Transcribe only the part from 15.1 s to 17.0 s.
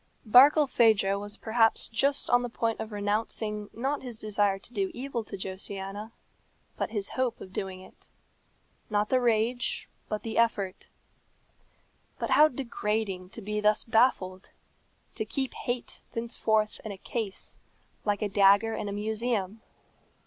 To keep hate thenceforth in a